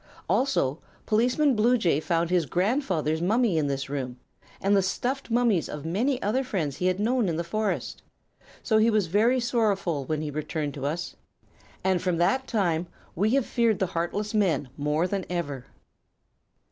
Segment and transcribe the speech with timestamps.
[0.27, 4.17] "Also Policeman Bluejay found his grandfather's mummy in this room,
[4.59, 8.01] and the stuffed mummies of many other friends he had known in the forest.
[8.63, 11.15] So he was very sorrowful when he returned to us,
[11.83, 15.67] and from that time we have feared the heartless men more than ever."